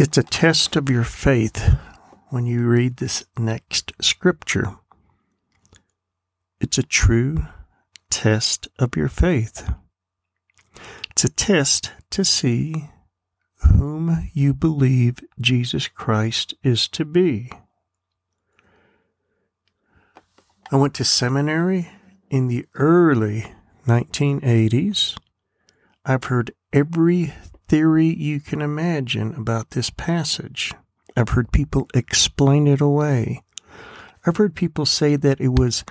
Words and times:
It's 0.00 0.16
a 0.16 0.22
test 0.22 0.76
of 0.76 0.88
your 0.88 1.02
faith 1.02 1.76
when 2.28 2.46
you 2.46 2.68
read 2.68 2.98
this 2.98 3.24
next 3.36 3.90
scripture. 4.00 4.76
It's 6.60 6.78
a 6.78 6.84
true 6.84 7.46
test 8.08 8.68
of 8.78 8.94
your 8.94 9.08
faith. 9.08 9.68
It's 11.10 11.24
a 11.24 11.28
test 11.28 11.90
to 12.10 12.24
see 12.24 12.90
whom 13.56 14.30
you 14.32 14.54
believe 14.54 15.18
Jesus 15.40 15.88
Christ 15.88 16.54
is 16.62 16.86
to 16.90 17.04
be. 17.04 17.50
I 20.70 20.76
went 20.76 20.94
to 20.94 21.04
seminary 21.04 21.90
in 22.30 22.46
the 22.46 22.66
early 22.76 23.52
1980s. 23.88 25.18
I've 26.04 26.24
heard 26.24 26.52
every 26.72 27.34
theory 27.68 28.06
you 28.06 28.40
can 28.40 28.62
imagine 28.62 29.34
about 29.34 29.70
this 29.70 29.90
passage. 29.90 30.72
I've 31.16 31.30
heard 31.30 31.52
people 31.52 31.88
explain 31.94 32.66
it 32.66 32.80
away. 32.80 33.42
I've 34.26 34.36
heard 34.36 34.54
people 34.54 34.86
say 34.86 35.16
that 35.16 35.40
it 35.40 35.58
was 35.58 35.84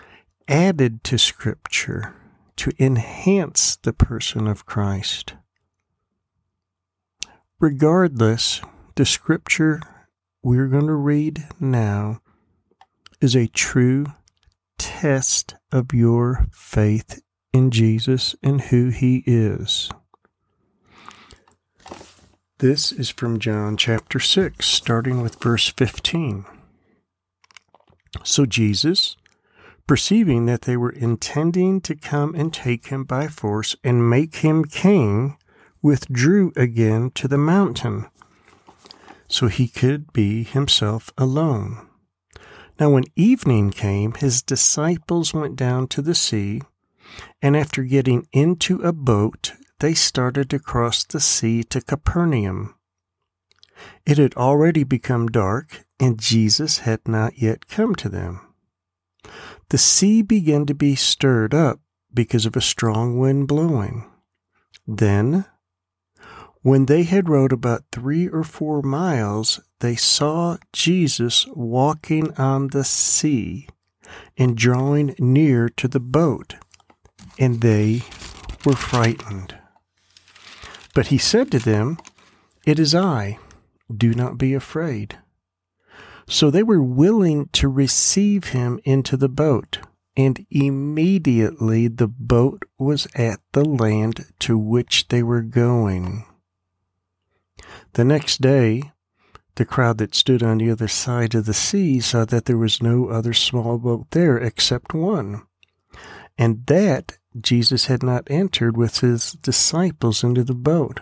added 0.47 1.03
to 1.05 1.17
Scripture 1.17 2.15
to 2.57 2.71
enhance 2.79 3.75
the 3.75 3.93
person 3.93 4.47
of 4.47 4.65
Christ. 4.65 5.35
Regardless, 7.59 8.61
the 8.95 9.05
Scripture 9.05 9.81
we're 10.43 10.67
going 10.67 10.87
to 10.87 10.93
read 10.93 11.45
now 11.59 12.21
is 13.19 13.35
a 13.35 13.47
true 13.47 14.05
test 14.77 15.55
of 15.71 15.93
your 15.93 16.47
faith 16.51 17.21
in 17.51 17.71
Jesus 17.71 18.35
and 18.41 18.61
who 18.61 18.89
He 18.89 19.23
is. 19.25 19.89
This 22.59 22.91
is 22.91 23.11
from 23.11 23.37
John 23.37 23.77
chapter 23.77 24.19
6, 24.19 24.65
starting 24.65 25.21
with 25.21 25.39
verse 25.39 25.67
15. 25.67 26.43
So 28.23 28.47
Jesus, 28.47 29.15
perceiving 29.85 30.47
that 30.47 30.63
they 30.63 30.75
were 30.75 30.89
intending 30.89 31.81
to 31.81 31.93
come 31.93 32.33
and 32.33 32.51
take 32.51 32.87
him 32.87 33.03
by 33.03 33.27
force 33.27 33.75
and 33.83 34.09
make 34.09 34.37
him 34.37 34.65
king, 34.65 35.37
withdrew 35.83 36.51
again 36.55 37.11
to 37.11 37.27
the 37.27 37.37
mountain, 37.37 38.07
so 39.27 39.49
he 39.49 39.67
could 39.67 40.11
be 40.11 40.43
himself 40.43 41.13
alone. 41.15 41.87
Now, 42.79 42.89
when 42.89 43.03
evening 43.15 43.69
came, 43.69 44.15
his 44.15 44.41
disciples 44.41 45.31
went 45.31 45.57
down 45.57 45.89
to 45.89 46.01
the 46.01 46.15
sea, 46.15 46.63
and 47.39 47.55
after 47.55 47.83
getting 47.83 48.27
into 48.33 48.81
a 48.81 48.91
boat, 48.91 49.51
they 49.79 49.93
started 49.93 50.49
to 50.49 50.59
cross 50.59 51.03
the 51.03 51.19
sea 51.19 51.63
to 51.63 51.81
Capernaum. 51.81 52.75
It 54.05 54.17
had 54.17 54.33
already 54.35 54.83
become 54.83 55.27
dark, 55.27 55.85
and 55.99 56.19
Jesus 56.19 56.79
had 56.79 57.07
not 57.07 57.37
yet 57.37 57.67
come 57.67 57.93
to 57.95 58.09
them. 58.09 58.41
The 59.69 59.77
sea 59.77 60.21
began 60.21 60.65
to 60.65 60.73
be 60.73 60.95
stirred 60.95 61.53
up 61.53 61.79
because 62.13 62.45
of 62.45 62.55
a 62.55 62.61
strong 62.61 63.19
wind 63.19 63.47
blowing. 63.47 64.09
Then, 64.87 65.45
when 66.61 66.85
they 66.85 67.03
had 67.03 67.29
rowed 67.29 67.51
about 67.51 67.83
three 67.91 68.27
or 68.27 68.43
four 68.43 68.81
miles, 68.81 69.59
they 69.79 69.95
saw 69.95 70.57
Jesus 70.73 71.45
walking 71.53 72.33
on 72.35 72.69
the 72.69 72.83
sea 72.83 73.67
and 74.37 74.57
drawing 74.57 75.13
near 75.19 75.69
to 75.69 75.87
the 75.87 75.99
boat, 75.99 76.55
and 77.37 77.61
they 77.61 78.01
were 78.65 78.75
frightened. 78.75 79.55
But 80.97 81.13
he 81.13 81.19
said 81.19 81.51
to 81.51 81.59
them, 81.59 81.99
It 82.65 82.79
is 82.79 82.95
I, 82.95 83.37
do 83.95 84.15
not 84.15 84.39
be 84.39 84.55
afraid. 84.55 85.19
So 86.27 86.49
they 86.49 86.63
were 86.63 86.81
willing 86.81 87.49
to 87.49 87.67
receive 87.67 88.45
him 88.45 88.79
into 88.83 89.15
the 89.15 89.29
boat, 89.29 89.77
and 90.15 90.43
immediately 90.49 91.87
the 91.87 92.07
boat 92.07 92.63
was 92.79 93.07
at 93.13 93.39
the 93.51 93.63
land 93.63 94.25
to 94.39 94.57
which 94.57 95.09
they 95.09 95.21
were 95.21 95.43
going. 95.43 96.25
The 97.93 98.03
next 98.03 98.41
day, 98.41 98.91
the 99.53 99.65
crowd 99.65 99.99
that 99.99 100.15
stood 100.15 100.41
on 100.41 100.57
the 100.57 100.71
other 100.71 100.87
side 100.87 101.35
of 101.35 101.45
the 101.45 101.53
sea 101.53 101.99
saw 101.99 102.25
that 102.25 102.45
there 102.45 102.57
was 102.57 102.81
no 102.81 103.09
other 103.09 103.33
small 103.35 103.77
boat 103.77 104.07
there 104.09 104.39
except 104.39 104.95
one, 104.95 105.43
and 106.37 106.65
that 106.67 107.17
Jesus 107.39 107.85
had 107.85 108.03
not 108.03 108.27
entered 108.29 108.77
with 108.77 108.99
his 108.99 109.33
disciples 109.33 110.23
into 110.23 110.43
the 110.43 110.53
boat, 110.53 111.01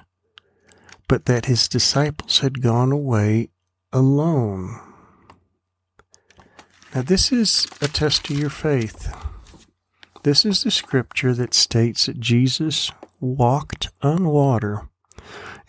but 1.07 1.25
that 1.25 1.45
his 1.45 1.67
disciples 1.67 2.39
had 2.39 2.61
gone 2.61 2.91
away 2.91 3.49
alone. 3.91 4.79
Now, 6.93 7.01
this 7.01 7.31
is 7.31 7.67
a 7.81 7.87
test 7.87 8.29
of 8.29 8.39
your 8.39 8.49
faith. 8.49 9.13
This 10.23 10.45
is 10.45 10.63
the 10.63 10.71
scripture 10.71 11.33
that 11.33 11.53
states 11.53 12.05
that 12.05 12.19
Jesus 12.19 12.89
walked 13.19 13.89
on 14.01 14.29
water. 14.29 14.89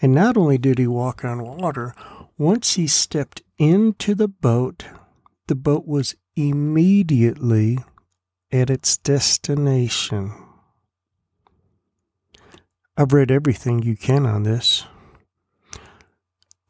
And 0.00 0.14
not 0.14 0.36
only 0.36 0.58
did 0.58 0.78
he 0.78 0.86
walk 0.86 1.24
on 1.24 1.42
water, 1.44 1.94
once 2.38 2.74
he 2.74 2.86
stepped 2.86 3.42
into 3.58 4.14
the 4.14 4.28
boat, 4.28 4.84
the 5.48 5.54
boat 5.54 5.86
was 5.86 6.14
immediately 6.36 7.78
at 8.60 8.70
its 8.70 8.96
destination. 8.96 10.32
I've 12.96 13.12
read 13.12 13.30
everything 13.30 13.82
you 13.82 13.96
can 13.96 14.24
on 14.24 14.42
this. 14.42 14.84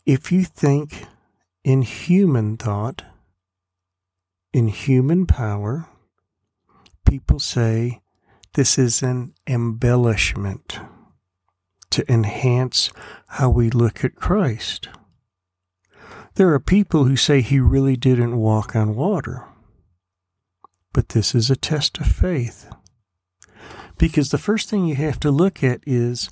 If 0.05 0.33
you 0.33 0.45
think 0.45 1.07
in 1.65 1.83
human 1.83 2.57
thought, 2.57 3.03
in 4.53 4.69
human 4.69 5.27
power, 5.27 5.89
people 7.09 7.39
say 7.39 8.01
this 8.55 8.79
is 8.79 9.03
an 9.03 9.35
embellishment 9.47 10.81
to 11.91 12.11
enhance 12.13 12.91
how 13.29 13.51
we 13.51 13.71
look 13.71 14.05
at 14.05 14.15
Christ. 14.15 14.89
There 16.35 16.53
are 16.53 16.61
people 16.61 17.05
who 17.05 17.17
say 17.17 17.41
he 17.41 17.61
really 17.61 17.97
didn't 17.97 18.37
walk 18.37 18.77
on 18.77 18.95
water. 18.95 19.45
But 20.97 21.11
this 21.11 21.35
is 21.35 21.51
a 21.51 21.57
test 21.57 21.99
of 21.99 22.07
faith. 22.07 22.71
Because 23.99 24.31
the 24.31 24.39
first 24.39 24.71
thing 24.71 24.87
you 24.87 24.95
have 24.95 25.21
to 25.21 25.31
look 25.31 25.63
at 25.63 25.83
is 25.87 26.31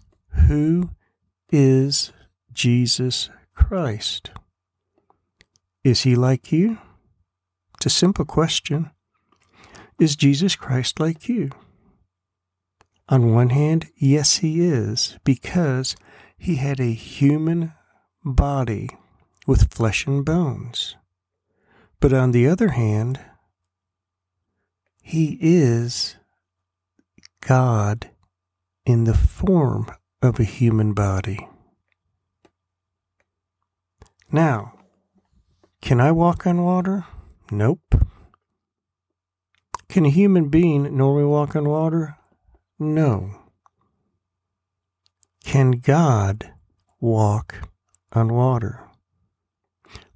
who 0.48 0.88
is 1.52 2.14
Jesus 2.50 3.28
Christ? 3.54 4.30
Is 5.84 6.04
he 6.04 6.16
like 6.16 6.50
you? 6.50 6.78
It's 7.76 7.84
a 7.84 7.90
simple 7.90 8.24
question. 8.24 8.90
Is 10.00 10.16
Jesus 10.16 10.56
Christ 10.56 10.98
like 10.98 11.28
you? 11.28 11.50
On 13.10 13.34
one 13.34 13.50
hand, 13.50 13.90
yes, 13.98 14.38
he 14.38 14.64
is, 14.64 15.18
because 15.24 15.94
he 16.38 16.56
had 16.56 16.80
a 16.80 16.94
human 16.94 17.74
body 18.24 18.88
with 19.46 19.74
flesh 19.74 20.06
and 20.06 20.24
bones. 20.24 20.96
But 22.00 22.14
on 22.14 22.30
the 22.30 22.48
other 22.48 22.68
hand, 22.68 23.20
he 25.06 25.36
is 25.38 26.16
God 27.42 28.08
in 28.86 29.04
the 29.04 29.12
form 29.12 29.92
of 30.22 30.40
a 30.40 30.44
human 30.44 30.94
body. 30.94 31.46
Now, 34.32 34.72
can 35.82 36.00
I 36.00 36.10
walk 36.10 36.46
on 36.46 36.62
water? 36.62 37.04
Nope. 37.50 37.82
Can 39.90 40.06
a 40.06 40.10
human 40.10 40.48
being 40.48 40.96
normally 40.96 41.26
walk 41.26 41.54
on 41.54 41.68
water? 41.68 42.16
No. 42.78 43.30
Can 45.44 45.72
God 45.72 46.50
walk 46.98 47.56
on 48.10 48.32
water? 48.32 48.80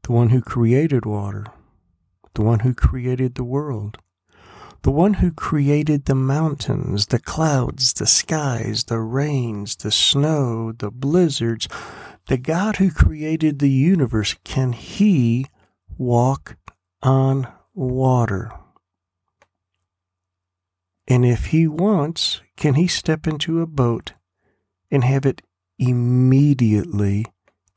The 0.03 0.13
one 0.13 0.31
who 0.31 0.41
created 0.41 1.05
water, 1.05 1.45
the 2.33 2.43
one 2.43 2.61
who 2.61 2.73
created 2.73 3.35
the 3.35 3.45
world, 3.45 3.99
the 4.83 4.91
one 4.91 5.15
who 5.15 5.33
created 5.33 6.05
the 6.05 6.15
mountains, 6.15 7.07
the 7.07 7.19
clouds, 7.19 7.93
the 7.95 8.07
skies, 8.07 8.85
the 8.85 9.01
rains, 9.01 9.77
the 9.77 9.91
snow, 9.91 10.73
the 10.73 10.91
blizzards, 10.91 11.69
the 12.29 12.39
God 12.39 12.77
who 12.77 12.91
created 12.91 13.59
the 13.59 13.71
universe, 13.71 14.37
can 14.45 14.73
he 14.73 15.47
walk 15.97 16.57
on 17.03 17.49
water? 17.75 18.53
And 21.07 21.25
if 21.25 21.47
he 21.47 21.67
wants, 21.67 22.43
can 22.57 22.75
he 22.75 22.87
step 22.87 23.27
into 23.27 23.61
a 23.61 23.67
boat 23.67 24.13
and 24.91 25.05
have 25.05 25.25
it 25.25 25.43
immediately 25.79 27.25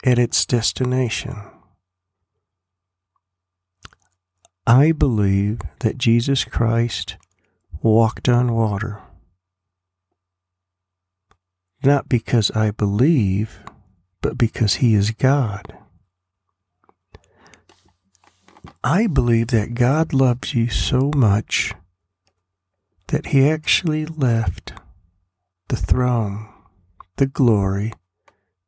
at 0.03 0.19
its 0.19 0.45
destination? 0.45 1.50
I 4.67 4.91
believe 4.91 5.61
that 5.79 5.97
Jesus 5.97 6.45
Christ 6.45 7.17
walked 7.81 8.29
on 8.29 8.53
water. 8.53 8.99
Not 11.83 12.07
because 12.07 12.51
I 12.51 12.69
believe, 12.69 13.59
but 14.21 14.37
because 14.37 14.75
he 14.75 14.93
is 14.93 15.11
God. 15.11 15.75
I 18.83 19.07
believe 19.07 19.47
that 19.47 19.73
God 19.73 20.13
loves 20.13 20.53
you 20.53 20.69
so 20.69 21.11
much 21.15 21.73
that 23.07 23.27
he 23.27 23.49
actually 23.49 24.05
left 24.05 24.73
the 25.69 25.75
throne, 25.75 26.47
the 27.17 27.25
glory, 27.25 27.93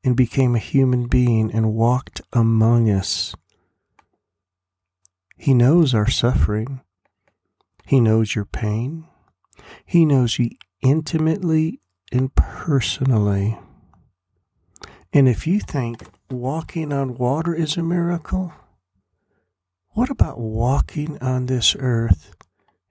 and 0.04 0.16
became 0.16 0.56
a 0.56 0.60
human 0.60 1.08
being 1.08 1.52
and 1.52 1.74
walked 1.74 2.22
among 2.34 2.90
us. 2.90 3.36
He 5.44 5.54
knows 5.54 5.94
our 5.94 6.10
suffering. 6.10 6.80
He 7.86 8.00
knows 8.00 8.34
your 8.34 8.46
pain. 8.46 9.10
He 9.86 10.06
knows 10.06 10.40
you 10.40 10.52
intimately 10.82 11.82
and 12.14 12.34
personally. 12.34 13.60
And 15.12 15.28
if 15.28 15.46
you 15.46 15.60
think 15.60 16.02
walking 16.32 16.94
on 16.94 17.18
water 17.18 17.54
is 17.54 17.76
a 17.76 17.84
miracle, 17.84 18.54
what 19.90 20.10
about 20.10 20.40
walking 20.40 21.18
on 21.22 21.48
this 21.48 21.76
earth 21.78 22.34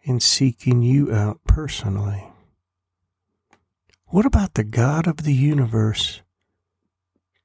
and 0.04 0.22
seeking 0.22 0.82
you 0.82 1.10
out 1.10 1.40
personally? 1.48 2.22
What 4.08 4.26
about 4.26 4.52
the 4.52 4.64
God 4.64 5.06
of 5.06 5.24
the 5.24 5.32
universe 5.32 6.20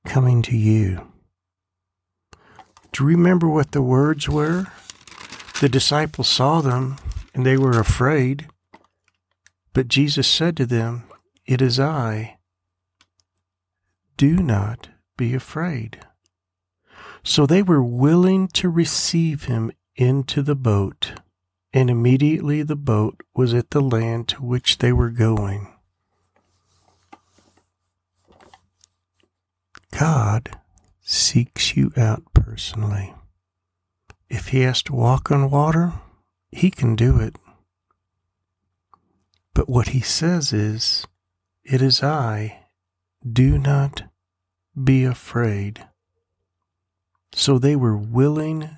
coming 0.04 0.42
to 0.42 0.58
you? 0.58 1.08
Do 2.92 3.04
you 3.04 3.06
remember 3.06 3.48
what 3.48 3.72
the 3.72 3.82
words 3.82 4.28
were? 4.28 4.68
The 5.60 5.70
disciples 5.70 6.28
saw 6.28 6.62
them 6.62 6.98
and 7.34 7.46
they 7.46 7.58
were 7.58 7.80
afraid. 7.80 8.48
But 9.74 9.88
Jesus 9.88 10.28
said 10.28 10.56
to 10.58 10.66
them, 10.66 11.04
It 11.46 11.62
is 11.62 11.80
I. 11.80 12.38
Do 14.18 14.38
not 14.38 14.90
be 15.18 15.34
afraid. 15.34 16.00
So 17.24 17.46
they 17.46 17.62
were 17.62 17.84
willing 17.84 18.48
to 18.50 18.70
receive 18.70 19.46
him 19.46 19.72
into 19.96 20.42
the 20.42 20.56
boat, 20.56 21.14
and 21.74 21.90
immediately 21.90 22.64
the 22.64 22.76
boat 22.76 23.22
was 23.36 23.54
at 23.54 23.72
the 23.72 23.82
land 23.82 24.28
to 24.30 24.44
which 24.44 24.78
they 24.78 24.92
were 24.92 25.10
going. 25.10 25.74
God 29.92 30.52
seeks 31.02 31.76
you 31.76 31.92
out 31.98 32.24
personally. 32.34 33.14
If 34.30 34.48
he 34.50 34.62
has 34.62 34.84
to 34.84 34.94
walk 34.94 35.32
on 35.32 35.50
water, 35.50 35.94
he 36.52 36.70
can 36.70 36.96
do 36.96 37.20
it. 37.20 37.36
But 39.54 39.70
what 39.70 39.90
he 39.90 40.02
says 40.02 40.54
is, 40.54 41.08
It 41.64 41.82
is 41.82 42.04
I. 42.04 42.66
Do 43.28 43.58
not 43.58 44.04
be 44.82 45.04
afraid. 45.04 45.86
So 47.34 47.58
they 47.58 47.76
were 47.76 47.98
willing 47.98 48.70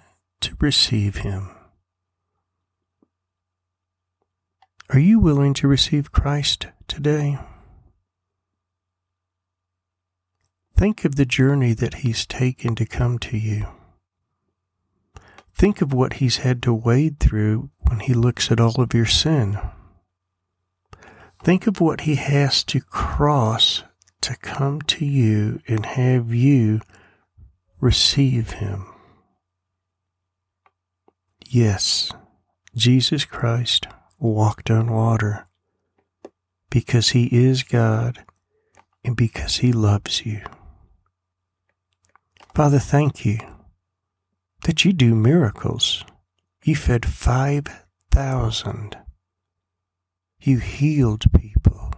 to 0.42 0.56
receive 0.60 1.18
him. 1.18 1.50
Are 4.92 5.00
you 5.00 5.20
willing 5.20 5.54
to 5.56 5.68
receive 5.68 6.12
Christ 6.12 6.68
today? 6.88 7.38
Think 10.76 11.06
of 11.06 11.16
the 11.16 11.26
journey 11.26 11.74
that 11.74 11.96
he's 11.96 12.26
taken 12.26 12.74
to 12.76 12.86
come 12.86 13.20
to 13.20 13.38
you. 13.38 13.68
Think 15.60 15.82
of 15.82 15.92
what 15.92 16.14
he's 16.14 16.38
had 16.38 16.64
to 16.64 16.74
wade 16.74 17.20
through 17.20 17.70
when 17.82 18.00
he 18.00 18.14
looks 18.14 18.50
at 18.50 18.62
all 18.62 18.80
of 18.80 18.94
your 18.94 19.06
sin. 19.06 19.60
Think 21.44 21.68
of 21.68 21.82
what 21.82 22.02
he 22.02 22.16
has 22.16 22.64
to 22.64 22.80
cross 22.80 23.84
to 24.22 24.38
come 24.38 24.82
to 24.84 25.06
you 25.06 25.60
and 25.68 25.86
have 25.86 26.34
you 26.34 26.80
receive 27.82 28.52
him. 28.52 28.86
Yes, 31.46 32.10
Jesus 32.74 33.26
Christ 33.26 33.86
walked 34.18 34.72
on 34.72 34.90
water 34.90 35.46
because 36.70 37.10
he 37.10 37.26
is 37.34 37.64
God 37.64 38.24
and 39.04 39.18
because 39.18 39.58
he 39.58 39.74
loves 39.74 40.26
you. 40.26 40.42
Father, 42.56 42.80
thank 42.80 43.26
you 43.26 43.40
that 44.64 44.86
you 44.86 44.94
do 44.94 45.16
miracles. 45.16 46.04
You 46.64 46.76
fed 46.76 47.06
5,000. 47.06 48.98
You 50.42 50.60
healed 50.60 51.26
people. 51.38 51.94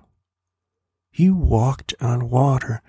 You 1.12 1.36
walked 1.36 1.94
on 2.00 2.30
water. 2.30 2.82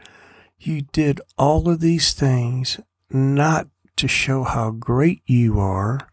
You 0.59 0.83
did 0.83 1.21
all 1.37 1.69
of 1.69 1.81
these 1.81 2.13
things 2.15 2.81
not 3.11 3.69
to 3.97 4.09
show 4.09 4.43
how 4.45 4.71
great 4.71 5.23
you 5.27 5.59
are, 5.59 6.09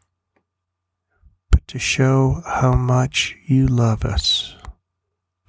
but 1.51 1.67
to 1.67 1.79
show 1.79 2.41
how 2.45 2.73
much 2.73 3.35
you 3.45 3.67
love 3.67 4.03
us. 4.03 4.55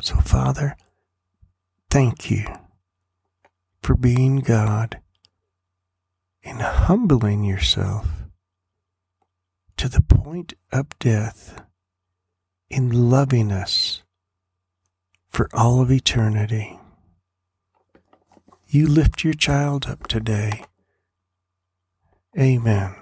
So, 0.03 0.17
Father, 0.17 0.77
thank 1.91 2.31
you 2.31 2.47
for 3.83 3.95
being 3.95 4.37
God 4.41 5.01
and 6.43 6.61
humbling 6.61 7.45
yourself 7.45 8.07
to 9.77 9.89
the 9.89 10.03
point 10.03 10.55
of 10.73 10.87
death 10.99 11.63
in 12.69 13.11
loving 13.11 13.51
us 13.51 14.03
for 15.29 15.49
all 15.53 15.81
of 15.81 15.91
eternity. 15.91 16.79
You 18.69 18.87
lift 18.87 19.25
your 19.25 19.35
child 19.35 19.87
up 19.87 20.07
today. 20.07 20.65
Amen. 22.39 23.00